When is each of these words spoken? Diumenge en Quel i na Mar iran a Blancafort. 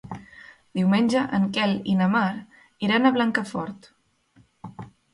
Diumenge 0.79 1.25
en 1.39 1.45
Quel 1.59 1.75
i 1.95 1.99
na 2.01 2.09
Mar 2.15 2.25
iran 2.91 3.05
a 3.05 3.15
Blancafort. 3.21 3.95